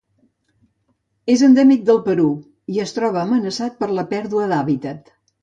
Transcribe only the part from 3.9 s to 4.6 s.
la pèrdua